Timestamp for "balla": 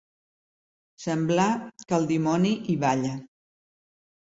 2.89-3.17